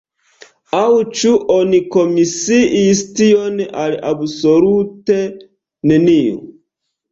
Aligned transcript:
Aŭ 0.77 0.85
ĉu 1.19 1.33
oni 1.55 1.81
komisiis 1.95 3.03
tion 3.21 3.61
al 3.83 3.95
absolute 4.15 5.21
neniu? 5.95 6.45